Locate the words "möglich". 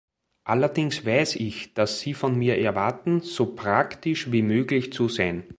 4.41-4.91